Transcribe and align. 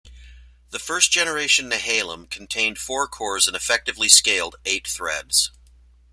The 0.71 0.79
first 0.79 1.11
generation 1.11 1.69
Nehalem 1.69 2.27
contained 2.27 2.79
four 2.79 3.07
cores 3.07 3.45
and 3.45 3.55
effectively 3.55 4.09
scaled 4.09 4.55
eight 4.65 4.87
threads. 4.87 5.51